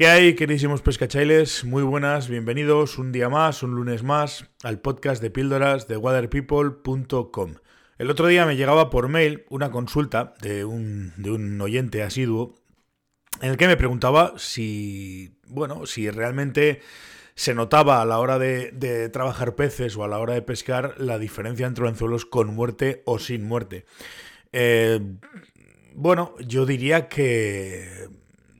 ¿Qué 0.00 0.06
hay, 0.06 0.34
queridísimos 0.34 0.80
pescachailes? 0.80 1.62
Muy 1.66 1.82
buenas, 1.82 2.26
bienvenidos 2.30 2.96
un 2.96 3.12
día 3.12 3.28
más, 3.28 3.62
un 3.62 3.72
lunes 3.72 4.02
más, 4.02 4.46
al 4.62 4.80
podcast 4.80 5.20
de 5.20 5.28
píldoras 5.28 5.88
de 5.88 5.98
waterpeople.com. 5.98 7.56
El 7.98 8.10
otro 8.10 8.26
día 8.26 8.46
me 8.46 8.56
llegaba 8.56 8.88
por 8.88 9.08
mail 9.08 9.44
una 9.50 9.70
consulta 9.70 10.32
de 10.40 10.64
un, 10.64 11.60
oyente 11.60 12.02
asiduo 12.02 12.54
en 13.42 13.50
el 13.50 13.56
que 13.58 13.66
me 13.66 13.76
preguntaba 13.76 14.32
si, 14.38 15.36
bueno, 15.46 15.84
si 15.84 16.08
realmente 16.08 16.80
se 17.34 17.54
notaba 17.54 18.00
a 18.00 18.06
la 18.06 18.20
hora 18.20 18.38
de, 18.38 18.70
de, 18.70 19.10
trabajar 19.10 19.54
peces 19.54 19.98
o 19.98 20.04
a 20.04 20.08
la 20.08 20.18
hora 20.18 20.32
de 20.32 20.40
pescar 20.40 20.94
la 20.96 21.18
diferencia 21.18 21.66
entre 21.66 21.86
anzuelos 21.86 22.24
con 22.24 22.54
muerte 22.54 23.02
o 23.04 23.18
sin 23.18 23.44
muerte. 23.44 23.84
Eh, 24.52 24.98
bueno, 25.94 26.36
yo 26.38 26.64
diría 26.64 27.06
que 27.06 28.08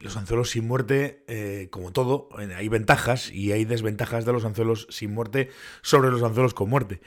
los 0.01 0.17
anzuelos 0.17 0.51
sin 0.51 0.67
muerte, 0.67 1.25
eh, 1.29 1.69
como 1.71 1.93
todo, 1.93 2.29
hay 2.37 2.69
ventajas 2.69 3.31
y 3.31 3.53
hay 3.53 3.65
desventajas 3.65 4.25
de 4.25 4.33
los 4.33 4.45
anzuelos 4.45 4.87
sin 4.91 5.13
muerte 5.13 5.51
sobre 5.83 6.11
los 6.11 6.23
anzuelos 6.23 6.55
con 6.55 6.69
muerte. 6.69 7.01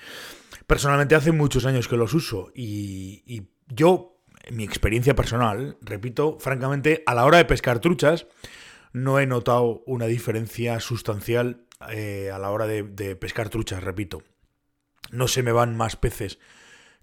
Personalmente 0.67 1.15
hace 1.15 1.31
muchos 1.31 1.65
años 1.65 1.87
que 1.87 1.97
los 1.97 2.13
uso 2.13 2.51
y, 2.55 3.49
yo, 3.67 4.21
en 4.43 4.57
mi 4.57 4.63
experiencia 4.63 5.15
personal, 5.15 5.77
repito, 5.81 6.37
francamente, 6.39 7.03
a 7.05 7.15
la 7.15 7.25
hora 7.25 7.37
de 7.37 7.45
pescar 7.45 7.79
truchas, 7.79 8.27
no 8.91 9.19
he 9.19 9.25
notado 9.25 9.83
una 9.87 10.05
diferencia 10.05 10.79
sustancial 10.79 11.65
eh, 11.89 12.29
a 12.31 12.37
la 12.37 12.51
hora 12.51 12.67
de, 12.67 12.83
de 12.83 13.15
pescar 13.15 13.49
truchas, 13.49 13.83
repito. 13.83 14.23
No 15.11 15.27
se 15.27 15.43
me 15.43 15.51
van 15.51 15.75
más 15.75 15.95
peces 15.95 16.39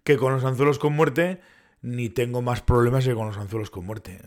que 0.05 0.17
con 0.17 0.33
los 0.33 0.45
anzuelos 0.45 0.79
con 0.79 0.95
muerte, 0.95 1.41
ni 1.83 2.09
tengo 2.09 2.43
más 2.43 2.63
problemas 2.63 3.05
que 3.05 3.15
con 3.15 3.27
los 3.27 3.37
anzuelos 3.37 3.71
con 3.71 3.85
muerte 3.85 4.21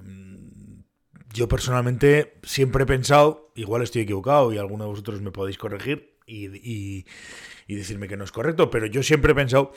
yo 1.34 1.48
personalmente 1.48 2.36
siempre 2.44 2.84
he 2.84 2.86
pensado, 2.86 3.52
igual 3.56 3.82
estoy 3.82 4.04
equivocado 4.04 4.54
y 4.54 4.60
alguno 4.60 4.84
de 4.84 4.92
vosotros 4.92 5.22
me 5.22 5.32
podéis 5.32 5.58
corregir 5.58 6.14
y, 6.28 7.06
decirme 7.68 8.08
que 8.08 8.16
no 8.16 8.24
es 8.24 8.32
correcto, 8.32 8.70
pero 8.70 8.86
yo 8.86 9.02
siempre 9.02 9.32
he 9.32 9.36
pensado 9.36 9.74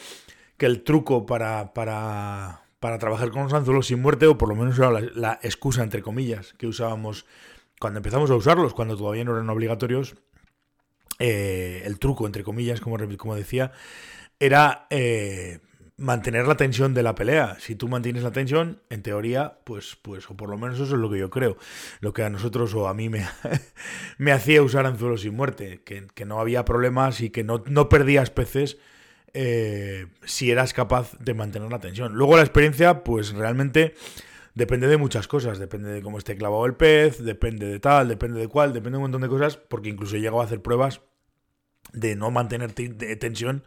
que 0.59 0.67
el 0.67 0.83
truco 0.83 1.25
para, 1.25 1.73
para, 1.73 2.63
trabajar 2.79 3.31
con 3.31 3.45
los 3.45 3.55
anzuelos 3.55 3.87
sin 3.87 4.01
muerte, 4.03 4.27
o 4.27 4.37
por 4.37 4.51
lo 4.51 4.55
menos 4.55 4.79
era 4.79 4.91
la, 4.91 5.41
excusa, 5.43 5.83
entre 5.83 6.03
comillas, 6.03 6.53
que 6.59 6.67
usábamos 6.67 7.25
cuando 7.81 7.98
empezamos 7.98 8.31
a 8.31 8.35
usarlos, 8.35 8.75
cuando 8.75 8.97
todavía 8.97 9.25
no 9.25 9.33
eran 9.33 9.48
obligatorios, 9.48 10.15
eh, 11.19 11.83
el 11.87 11.98
truco, 11.98 12.27
entre 12.27 12.45
comillas, 12.45 12.83
como, 12.83 12.98
como 13.17 13.35
decía, 13.35 13.73
era 14.39 14.87
eh, 14.91 15.61
mantener 15.97 16.47
la 16.47 16.56
tensión 16.56 16.94
de 16.94 17.02
la 17.02 17.14
pelea. 17.14 17.56
Si 17.58 17.75
tú 17.75 17.89
mantienes 17.89 18.22
la 18.22 18.30
tensión, 18.30 18.83
en 18.91 19.02
teoría, 19.02 19.58
pues, 19.64 19.97
pues, 20.02 20.30
o 20.30 20.36
por 20.36 20.50
lo 20.50 20.58
menos 20.58 20.77
eso 20.77 20.94
es 20.94 21.00
lo 21.00 21.11
que 21.11 21.19
yo 21.19 21.30
creo. 21.30 21.56
Lo 22.00 22.12
que 22.12 22.22
a 22.22 22.30
nosotros 22.30 22.75
o 22.75 22.89
a 22.89 22.94
mí 22.94 23.08
me, 23.08 23.27
me 24.19 24.33
hacía 24.33 24.62
usar 24.62 24.86
anzuelos 24.86 25.22
sin 25.22 25.34
muerte, 25.34 25.83
que, 25.84 26.24
no 26.27 26.41
había 26.41 26.64
problemas 26.64 27.20
y 27.20 27.30
que 27.30 27.44
no, 27.44 27.62
no 27.67 27.89
perdías 27.89 28.30
peces 28.30 28.78
eh, 29.33 30.06
si 30.24 30.50
eras 30.50 30.74
capaz 30.74 31.17
de 31.19 31.34
mantener 31.34 31.70
la 31.70 31.80
tensión. 31.80 32.14
Luego 32.14 32.36
la 32.36 32.42
experiencia, 32.42 33.02
pues 33.02 33.33
realmente 33.33 33.94
depende 34.55 34.89
de 34.89 34.97
muchas 34.98 35.28
cosas. 35.28 35.58
Depende 35.58 35.91
de 35.91 36.02
cómo 36.02 36.19
esté 36.19 36.36
clavado 36.36 36.67
el 36.67 36.74
pez, 36.74 37.22
depende 37.24 37.67
de 37.67 37.80
tal, 37.80 38.08
depende 38.08 38.41
de 38.41 38.48
cuál, 38.48 38.72
depende 38.72 38.92
de 38.92 38.97
un 38.98 39.02
montón 39.05 39.22
de 39.22 39.28
cosas, 39.28 39.56
porque 39.56 39.89
incluso 39.89 40.17
he 40.17 40.20
llegado 40.20 40.41
a 40.42 40.44
hacer 40.44 40.61
pruebas 40.61 41.00
de 41.92 42.17
no 42.17 42.30
mantener 42.30 42.72
tensión 42.72 43.64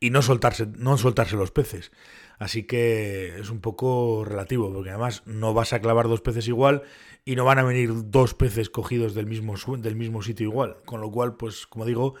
y 0.00 0.10
no 0.10 0.22
soltarse, 0.22 0.66
no 0.66 0.96
soltarse 0.98 1.36
los 1.36 1.50
peces. 1.50 1.92
Así 2.38 2.64
que 2.64 3.38
es 3.38 3.50
un 3.50 3.60
poco 3.60 4.24
relativo, 4.24 4.72
porque 4.72 4.90
además 4.90 5.22
no 5.26 5.54
vas 5.54 5.72
a 5.72 5.80
clavar 5.80 6.08
dos 6.08 6.20
peces 6.20 6.48
igual 6.48 6.82
y 7.24 7.36
no 7.36 7.44
van 7.44 7.58
a 7.58 7.62
venir 7.62 7.90
dos 8.10 8.34
peces 8.34 8.70
cogidos 8.70 9.14
del 9.14 9.26
mismo, 9.26 9.54
del 9.78 9.96
mismo 9.96 10.22
sitio 10.22 10.46
igual. 10.46 10.76
Con 10.84 11.00
lo 11.00 11.10
cual, 11.10 11.36
pues 11.36 11.66
como 11.66 11.84
digo, 11.84 12.14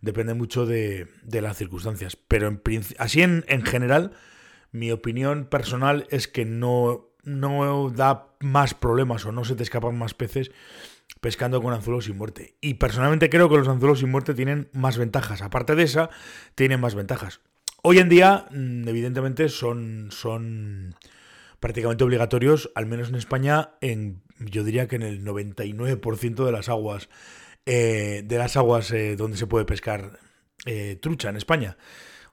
depende 0.00 0.34
mucho 0.34 0.66
de, 0.66 1.08
las 1.24 1.56
circunstancias. 1.56 2.16
Pero 2.16 2.48
en, 2.48 2.62
así 2.98 3.22
en, 3.22 3.44
en 3.48 3.62
general, 3.62 4.12
mi 4.72 4.92
opinión 4.92 5.46
personal 5.46 6.06
es 6.10 6.28
que 6.28 6.44
no, 6.44 7.08
no 7.24 7.90
da 7.90 8.28
más 8.40 8.74
problemas 8.74 9.26
o 9.26 9.32
no 9.32 9.44
se 9.44 9.56
te 9.56 9.62
escapan 9.62 9.98
más 9.98 10.14
peces 10.14 10.52
pescando 11.20 11.62
con 11.62 11.72
anzuelos 11.72 12.04
sin 12.04 12.16
muerte. 12.16 12.56
Y 12.60 12.74
personalmente 12.74 13.30
creo 13.30 13.48
que 13.48 13.56
los 13.56 13.68
anzuelos 13.68 14.00
sin 14.00 14.10
muerte 14.10 14.34
tienen 14.34 14.68
más 14.72 14.98
ventajas. 14.98 15.42
Aparte 15.42 15.74
de 15.74 15.84
esa, 15.84 16.10
tienen 16.54 16.80
más 16.80 16.94
ventajas. 16.94 17.40
Hoy 17.82 17.98
en 17.98 18.08
día, 18.08 18.46
mm, 18.50 18.88
evidentemente, 18.88 19.48
son, 19.48 20.08
son 20.10 20.94
prácticamente 21.60 22.04
obligatorios, 22.04 22.70
al 22.74 22.86
menos 22.86 23.08
en 23.08 23.14
España, 23.14 23.70
en 23.80 24.22
yo 24.38 24.64
diría 24.64 24.86
que 24.86 24.96
en 24.96 25.02
el 25.02 25.24
99% 25.24 26.44
de 26.44 26.52
las 26.52 26.68
aguas, 26.68 27.08
eh, 27.64 28.22
de 28.24 28.38
las 28.38 28.56
aguas 28.56 28.90
eh, 28.90 29.16
donde 29.16 29.36
se 29.36 29.46
puede 29.46 29.64
pescar 29.64 30.18
eh, 30.66 30.98
trucha 31.00 31.30
en 31.30 31.36
España. 31.36 31.76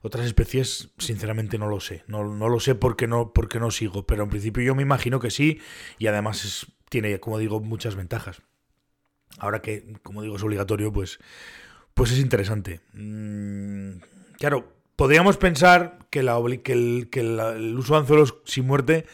Otras 0.02 0.26
especies, 0.26 0.90
sinceramente, 0.98 1.56
no 1.56 1.66
lo 1.66 1.80
sé. 1.80 2.04
No, 2.06 2.24
no 2.24 2.48
lo 2.48 2.60
sé 2.60 2.74
porque 2.74 3.06
no, 3.06 3.32
porque 3.32 3.58
no 3.58 3.70
sigo, 3.70 4.06
pero 4.06 4.24
en 4.24 4.30
principio 4.30 4.62
yo 4.62 4.74
me 4.74 4.82
imagino 4.82 5.18
que 5.18 5.30
sí, 5.30 5.60
y 5.98 6.08
además 6.08 6.66
tiene, 6.90 7.18
como 7.20 7.38
digo, 7.38 7.60
muchas 7.60 7.96
ventajas. 7.96 8.42
Ahora 9.38 9.60
que, 9.62 9.84
como 10.02 10.22
digo, 10.22 10.36
es 10.36 10.42
obligatorio, 10.42 10.92
pues, 10.92 11.18
pues 11.94 12.12
es 12.12 12.18
interesante. 12.18 12.80
Mm, 12.92 13.98
claro, 14.38 14.72
podríamos 14.96 15.36
pensar 15.36 15.98
que, 16.10 16.22
la, 16.22 16.38
el, 16.38 17.10
que 17.10 17.20
el 17.20 17.74
uso 17.76 17.94
de 17.94 18.00
anzuelos 18.00 18.36
sin 18.44 18.66
muerte 18.66 19.06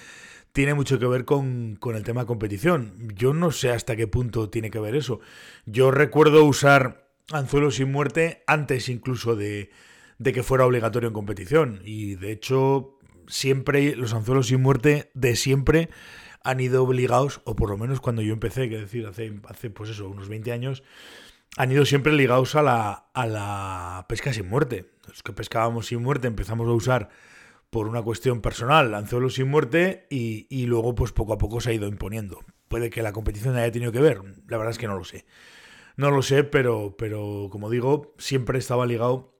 tiene 0.52 0.74
mucho 0.74 0.98
que 0.98 1.06
ver 1.06 1.24
con, 1.24 1.76
con, 1.76 1.96
el 1.96 2.02
tema 2.02 2.26
competición. 2.26 3.08
Yo 3.14 3.32
no 3.32 3.52
sé 3.52 3.70
hasta 3.70 3.96
qué 3.96 4.06
punto 4.06 4.50
tiene 4.50 4.70
que 4.70 4.80
ver 4.80 4.94
eso. 4.94 5.20
Yo 5.66 5.90
recuerdo 5.90 6.44
usar 6.44 7.08
anzuelos 7.32 7.76
sin 7.76 7.92
muerte 7.92 8.42
antes 8.46 8.88
incluso 8.88 9.36
de, 9.36 9.70
de 10.18 10.32
que 10.32 10.42
fuera 10.42 10.66
obligatorio 10.66 11.08
en 11.08 11.14
competición. 11.14 11.80
Y 11.84 12.16
de 12.16 12.32
hecho, 12.32 12.98
siempre 13.28 13.94
los 13.94 14.12
anzuelos 14.12 14.48
sin 14.48 14.60
muerte 14.60 15.10
de 15.14 15.36
siempre 15.36 15.88
han 16.42 16.60
ido 16.60 16.82
obligados, 16.82 17.40
o 17.44 17.56
por 17.56 17.70
lo 17.70 17.76
menos 17.76 18.00
cuando 18.00 18.22
yo 18.22 18.32
empecé, 18.32 18.68
que 18.68 18.78
decir, 18.78 19.06
hace, 19.06 19.40
hace 19.48 19.70
pues 19.70 19.90
eso, 19.90 20.08
unos 20.08 20.28
20 20.28 20.52
años, 20.52 20.82
han 21.56 21.72
ido 21.72 21.84
siempre 21.84 22.12
ligados 22.12 22.54
a 22.54 22.62
la, 22.62 23.10
a 23.12 23.26
la 23.26 24.06
pesca 24.08 24.32
sin 24.32 24.48
muerte. 24.48 24.90
Los 25.06 25.22
que 25.22 25.32
pescábamos 25.32 25.86
sin 25.86 26.02
muerte 26.02 26.28
empezamos 26.28 26.68
a 26.68 26.72
usar 26.72 27.08
por 27.70 27.86
una 27.86 28.02
cuestión 28.02 28.40
personal 28.40 28.94
anzuelos 28.94 29.34
sin 29.34 29.48
muerte 29.48 30.06
y, 30.10 30.46
y, 30.50 30.66
luego 30.66 30.94
pues 30.94 31.12
poco 31.12 31.32
a 31.32 31.38
poco 31.38 31.60
se 31.60 31.70
ha 31.70 31.72
ido 31.72 31.88
imponiendo. 31.88 32.40
Puede 32.68 32.90
que 32.90 33.02
la 33.02 33.12
competición 33.12 33.56
haya 33.56 33.70
tenido 33.70 33.92
que 33.92 34.00
ver, 34.00 34.22
la 34.48 34.56
verdad 34.56 34.70
es 34.70 34.78
que 34.78 34.88
no 34.88 34.96
lo 34.96 35.04
sé. 35.04 35.24
No 35.96 36.10
lo 36.10 36.22
sé, 36.22 36.44
pero, 36.44 36.96
pero 36.96 37.48
como 37.50 37.68
digo, 37.68 38.14
siempre 38.18 38.58
estaba 38.58 38.86
ligado 38.86 39.36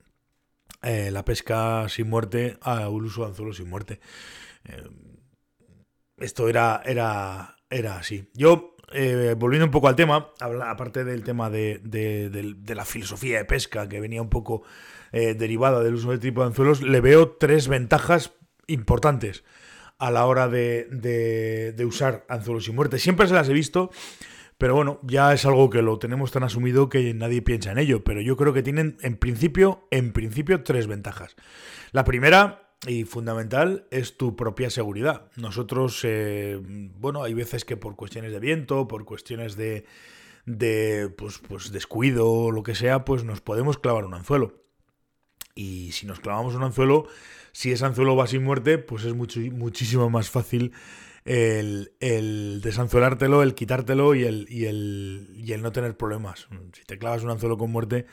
eh, 0.83 1.11
la 1.11 1.25
pesca 1.25 1.87
sin 1.89 2.09
muerte 2.09 2.57
al 2.61 2.89
uso 2.89 3.21
de 3.21 3.27
anzuelos 3.27 3.57
sin 3.57 3.69
muerte. 3.69 3.99
Eh, 4.65 4.83
esto 6.21 6.47
era, 6.47 6.81
era, 6.85 7.57
era 7.69 7.97
así. 7.97 8.29
Yo, 8.33 8.75
eh, 8.93 9.35
volviendo 9.37 9.65
un 9.65 9.71
poco 9.71 9.87
al 9.87 9.95
tema, 9.95 10.31
aparte 10.39 11.03
del 11.03 11.23
tema 11.23 11.49
de, 11.49 11.81
la 12.67 12.85
filosofía 12.85 13.39
de 13.39 13.45
pesca, 13.45 13.89
que 13.89 13.99
venía 13.99 14.21
un 14.21 14.29
poco 14.29 14.63
eh, 15.11 15.33
derivada 15.33 15.81
del 15.81 15.95
uso 15.95 16.11
del 16.11 16.19
tipo 16.19 16.41
de 16.41 16.47
anzuelos, 16.47 16.81
le 16.81 17.01
veo 17.01 17.31
tres 17.31 17.67
ventajas 17.67 18.33
importantes 18.67 19.43
a 19.97 20.09
la 20.09 20.25
hora 20.25 20.47
de, 20.47 21.75
usar 21.85 22.25
anzuelos 22.27 22.67
y 22.67 22.71
muerte. 22.71 22.99
Siempre 22.99 23.27
se 23.27 23.33
las 23.33 23.47
he 23.49 23.53
visto, 23.53 23.91
pero 24.57 24.75
bueno, 24.75 24.99
ya 25.03 25.33
es 25.33 25.45
algo 25.45 25.69
que 25.69 25.81
lo 25.81 25.99
tenemos 25.99 26.31
tan 26.31 26.43
asumido 26.43 26.89
que 26.89 27.13
nadie 27.13 27.41
piensa 27.41 27.71
en 27.71 27.77
ello. 27.77 28.03
Pero 28.03 28.21
yo 28.21 28.35
creo 28.35 28.53
que 28.53 28.63
tienen, 28.63 28.97
en 29.01 29.17
principio, 29.17 29.87
en 29.91 30.11
principio, 30.11 30.63
tres 30.63 30.87
ventajas. 30.87 31.35
La 31.91 32.03
primera 32.03 32.70
y 32.87 33.03
fundamental 33.03 33.85
es 33.91 34.17
tu 34.17 34.35
propia 34.35 34.69
seguridad. 34.69 35.29
Nosotros, 35.35 36.01
eh, 36.03 36.59
bueno, 36.63 37.23
hay 37.23 37.33
veces 37.33 37.63
que 37.63 37.77
por 37.77 37.95
cuestiones 37.95 38.31
de 38.31 38.39
viento, 38.39 38.87
por 38.87 39.05
cuestiones 39.05 39.55
de, 39.55 39.85
de 40.45 41.13
pues, 41.15 41.37
pues 41.37 41.71
descuido 41.71 42.29
o 42.29 42.51
lo 42.51 42.63
que 42.63 42.75
sea, 42.75 43.05
pues 43.05 43.23
nos 43.23 43.41
podemos 43.41 43.77
clavar 43.77 44.05
un 44.05 44.15
anzuelo. 44.15 44.63
Y 45.53 45.91
si 45.91 46.07
nos 46.07 46.19
clavamos 46.19 46.55
un 46.55 46.63
anzuelo, 46.63 47.07
si 47.51 47.71
ese 47.71 47.85
anzuelo 47.85 48.15
va 48.15 48.25
sin 48.25 48.43
muerte, 48.43 48.77
pues 48.77 49.03
es 49.03 49.13
mucho, 49.13 49.39
muchísimo 49.39 50.09
más 50.09 50.29
fácil 50.29 50.71
el, 51.25 51.93
el, 51.99 52.61
desanzuelártelo, 52.63 53.43
el 53.43 53.53
quitártelo 53.53 54.15
y 54.15 54.23
el, 54.23 54.47
y, 54.49 54.65
el, 54.65 55.29
y 55.35 55.53
el 55.53 55.61
no 55.61 55.71
tener 55.71 55.95
problemas. 55.95 56.47
Si 56.73 56.83
te 56.85 56.97
clavas 56.97 57.23
un 57.23 57.29
anzuelo 57.29 57.57
con 57.57 57.71
muerte, 57.71 58.07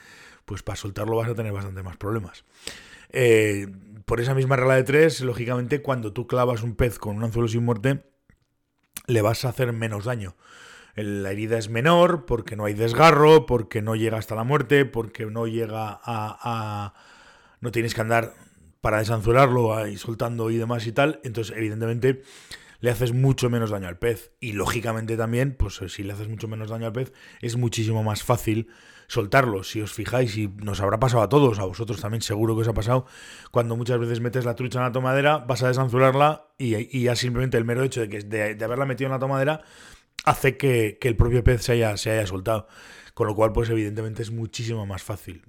pues 0.45 0.63
para 0.63 0.77
soltarlo 0.77 1.17
vas 1.17 1.31
a 1.31 1.35
tener 1.35 1.53
bastante 1.53 1.83
más 1.83 1.97
problemas. 1.97 2.45
Eh, 3.11 3.67
por 4.05 4.21
esa 4.21 4.35
misma 4.35 4.57
regla 4.57 4.75
de 4.75 4.85
tres, 4.85 5.21
lógicamente, 5.21 5.83
cuando 5.83 6.13
tú 6.13 6.27
clavas 6.27 6.63
un 6.63 6.75
pez 6.75 6.99
con 6.99 7.17
un 7.17 7.25
anzuelo 7.25 7.49
sin 7.49 7.65
muerte, 7.65 8.05
le 9.07 9.23
vas 9.23 9.45
a 9.45 9.51
hacer 9.51 9.73
menos 9.73 10.05
daño. 10.05 10.35
La 10.95 11.31
herida 11.31 11.59
es 11.59 11.69
menor 11.69 12.25
porque 12.25 12.57
no 12.57 12.65
hay 12.65 12.75
desgarro, 12.75 13.47
porque 13.47 13.83
no 13.83 13.95
llega 13.95 14.19
hasta 14.19 14.35
la 14.35 14.45
muerte, 14.45 14.85
porque 14.85 15.27
no 15.27 15.47
llega 15.47 16.01
a. 16.03 16.95
no 17.61 17.71
tienes 17.71 17.95
que 17.95 18.01
andar 18.01 18.35
para 18.81 18.99
desanzuelarlo 18.99 19.77
ahí 19.77 19.97
soltando 19.97 20.51
y 20.51 20.57
demás 20.57 20.87
y 20.87 20.93
tal. 20.93 21.21
Entonces, 21.23 21.57
evidentemente, 21.57 22.23
le 22.81 22.91
haces 22.91 23.13
mucho 23.13 23.51
menos 23.51 23.71
daño 23.71 23.89
al 23.89 23.99
pez. 23.99 24.33
Y 24.41 24.53
lógicamente 24.53 25.17
también, 25.17 25.55
pues 25.59 25.81
si 25.89 26.03
le 26.03 26.13
haces 26.13 26.29
mucho 26.29 26.49
menos 26.49 26.71
daño 26.71 26.87
al 26.87 26.93
pez, 26.93 27.13
es 27.41 27.57
muchísimo 27.57 28.03
más 28.03 28.23
fácil 28.23 28.69
soltarlo. 29.09 29.65
Si 29.65 29.81
os 29.81 29.93
fijáis, 29.93 30.37
y 30.37 30.49
nos 30.49 30.81
habrá 30.81 31.01
pasado 31.01 31.23
a 31.23 31.29
todos, 31.29 31.59
a 31.59 31.65
vosotros 31.65 32.01
también 32.01 32.23
seguro 32.23 32.55
que 32.55 32.63
os 32.63 32.69
ha 32.69 32.75
pasado, 32.75 33.07
cuando 33.51 33.77
muchas 33.77 33.99
veces 33.99 34.21
metes 34.21 34.45
la 34.45 34.55
trucha 34.55 34.79
en 34.79 34.85
la 34.85 34.93
tomadera, 34.93 35.39
vas 35.39 35.63
a 35.63 35.69
desanzularla 35.69 36.49
y, 36.59 37.03
ya 37.03 37.17
simplemente 37.17 37.57
el 37.57 37.65
mero 37.65 37.83
hecho 37.83 38.01
de, 38.01 38.09
que, 38.09 38.21
de, 38.21 38.65
haberla 38.65 38.87
metido 38.87 39.09
en 39.09 39.13
la 39.13 39.19
tomadera 39.19 39.63
hace 40.25 40.57
que, 40.57 40.99
el 41.01 41.17
propio 41.17 41.43
pez 41.43 41.63
se 41.63 41.73
haya, 41.73 41.97
se 41.97 42.11
haya 42.11 42.27
soltado. 42.27 42.69
Con 43.15 43.27
lo 43.27 43.35
cual, 43.35 43.53
pues 43.53 43.69
evidentemente 43.71 44.23
es 44.23 44.31
muchísimo 44.31 44.87
más 44.87 45.03
fácil 45.03 45.43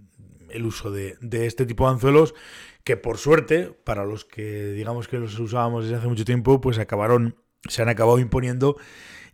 el 0.51 0.65
uso 0.65 0.91
de, 0.91 1.17
de, 1.21 1.45
este 1.45 1.65
tipo 1.65 1.85
de 1.85 1.93
anzuelos 1.93 2.33
que 2.83 2.97
por 2.97 3.17
suerte, 3.17 3.71
para 3.83 4.05
los 4.05 4.25
que 4.25 4.71
digamos 4.71 5.07
que 5.07 5.17
los 5.17 5.37
usábamos 5.39 5.83
desde 5.83 5.97
hace 5.97 6.07
mucho 6.07 6.25
tiempo, 6.25 6.59
pues 6.61 6.79
acabaron, 6.79 7.35
se 7.67 7.81
han 7.81 7.89
acabado 7.89 8.19
imponiendo 8.19 8.77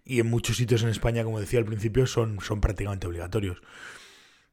y 0.03 0.19
en 0.19 0.29
muchos 0.29 0.57
sitios 0.57 0.83
en 0.83 0.89
España, 0.89 1.23
como 1.23 1.39
decía 1.39 1.59
al 1.59 1.65
principio, 1.65 2.05
son, 2.05 2.39
son 2.41 2.61
prácticamente 2.61 3.07
obligatorios. 3.07 3.61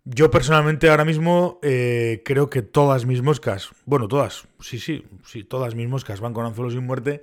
Yo 0.04 0.30
personalmente 0.30 0.88
ahora 0.88 1.04
mismo 1.04 1.60
eh, 1.62 2.22
creo 2.24 2.50
que 2.50 2.62
todas 2.62 3.06
mis 3.06 3.22
moscas, 3.22 3.70
bueno, 3.84 4.08
todas, 4.08 4.48
sí, 4.58 4.80
sí, 4.80 5.04
sí, 5.24 5.44
todas 5.44 5.76
mis 5.76 5.88
moscas 5.88 6.20
van 6.20 6.32
con 6.32 6.44
anzuelos 6.44 6.72
sin 6.72 6.84
muerte 6.84 7.20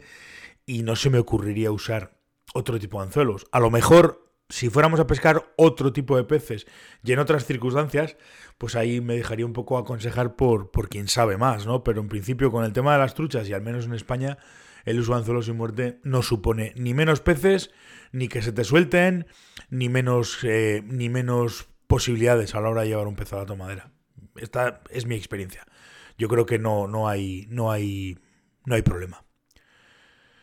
y 0.65 0.83
no 0.83 0.95
se 0.95 1.09
me 1.09 1.19
ocurriría 1.19 1.71
usar 1.71 2.13
otro 2.53 2.79
tipo 2.79 2.99
de 2.99 3.07
anzuelos. 3.07 3.47
A 3.51 3.59
lo 3.59 3.69
mejor 3.69 4.28
si 4.49 4.69
fuéramos 4.69 4.99
a 4.99 5.07
pescar 5.07 5.53
otro 5.57 5.93
tipo 5.93 6.17
de 6.17 6.23
peces 6.23 6.65
y 7.03 7.11
en 7.11 7.19
otras 7.19 7.45
circunstancias, 7.45 8.17
pues 8.57 8.75
ahí 8.75 8.99
me 8.99 9.15
dejaría 9.15 9.45
un 9.45 9.53
poco 9.53 9.77
aconsejar 9.77 10.35
por, 10.35 10.71
por 10.71 10.89
quien 10.89 11.07
sabe 11.07 11.37
más, 11.37 11.67
¿no? 11.67 11.83
Pero 11.83 12.01
en 12.01 12.09
principio 12.09 12.51
con 12.51 12.65
el 12.65 12.73
tema 12.73 12.93
de 12.93 12.99
las 12.99 13.13
truchas 13.13 13.47
y 13.47 13.53
al 13.53 13.61
menos 13.61 13.85
en 13.85 13.93
España, 13.93 14.39
el 14.85 14.99
uso 14.99 15.11
de 15.11 15.19
anzuelos 15.19 15.45
sin 15.45 15.55
muerte 15.55 15.99
no 16.03 16.23
supone 16.23 16.73
ni 16.75 16.95
menos 16.95 17.21
peces, 17.21 17.71
ni 18.11 18.27
que 18.27 18.41
se 18.41 18.51
te 18.51 18.63
suelten, 18.63 19.27
ni 19.69 19.87
menos, 19.87 20.39
eh, 20.43 20.81
ni 20.83 21.09
menos 21.09 21.69
posibilidades 21.85 22.55
a 22.55 22.61
la 22.61 22.69
hora 22.69 22.81
de 22.81 22.87
llevar 22.87 23.07
un 23.07 23.15
pez 23.15 23.31
a 23.33 23.37
la 23.37 23.45
tomadera. 23.45 23.91
Esta 24.35 24.81
es 24.89 25.05
mi 25.05 25.15
experiencia. 25.15 25.65
Yo 26.17 26.27
creo 26.27 26.45
que 26.45 26.57
no, 26.57 26.87
no, 26.87 27.07
hay, 27.07 27.45
no, 27.49 27.71
hay, 27.71 28.17
no 28.65 28.75
hay 28.75 28.81
problema. 28.81 29.23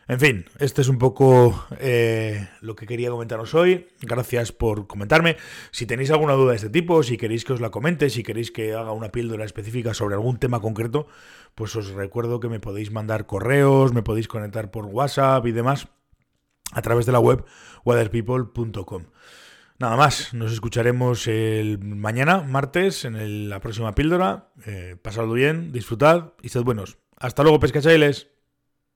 En 0.09 0.21
fin, 0.21 0.45
este 0.59 0.81
es 0.81 0.87
un 0.87 0.99
poco 0.99 1.65
eh, 1.79 2.47
lo 2.61 2.77
que 2.77 2.85
quería 2.85 3.09
comentaros 3.09 3.53
hoy. 3.53 3.89
Gracias 4.01 4.53
por 4.53 4.87
comentarme. 4.87 5.35
Si 5.71 5.85
tenéis 5.85 6.11
alguna 6.11 6.33
duda 6.33 6.51
de 6.51 6.55
este 6.55 6.69
tipo, 6.69 7.03
si 7.03 7.17
queréis 7.17 7.43
que 7.43 7.51
os 7.51 7.59
la 7.59 7.71
comente, 7.71 8.09
si 8.09 8.23
queréis 8.23 8.51
que 8.51 8.73
haga 8.73 8.93
una 8.93 9.11
píldora 9.11 9.43
específica 9.43 9.93
sobre 9.93 10.15
algún 10.15 10.37
tema 10.37 10.61
concreto, 10.61 11.07
pues 11.55 11.75
os 11.75 11.89
recuerdo 11.89 12.39
que 12.39 12.47
me 12.47 12.61
podéis 12.61 12.89
mandar 12.89 13.25
correos, 13.25 13.93
me 13.93 14.01
podéis 14.01 14.29
conectar 14.29 14.71
por 14.71 14.85
WhatsApp 14.85 15.45
y 15.45 15.51
demás 15.51 15.89
a 16.71 16.81
través 16.81 17.05
de 17.05 17.11
la 17.11 17.19
web 17.19 17.43
weatherpeople.com. 17.83 19.03
Nada 19.79 19.95
más, 19.97 20.33
nos 20.33 20.53
escucharemos 20.53 21.27
el 21.27 21.79
mañana, 21.79 22.41
martes, 22.43 23.03
en 23.03 23.49
la 23.49 23.59
próxima 23.59 23.93
píldora. 23.93 24.51
Eh, 24.65 24.95
pasadlo 25.01 25.33
bien, 25.33 25.73
disfrutad 25.73 26.33
y 26.41 26.49
sed 26.49 26.63
buenos. 26.63 26.97
Hasta 27.17 27.43
luego, 27.43 27.59
pescachailes. 27.59 28.36